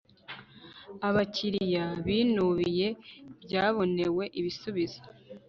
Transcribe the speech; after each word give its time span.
abakiriya 1.07 1.85
binubiye 2.05 2.87
byabonewe 3.43 4.23
ibisubizo 4.39 4.99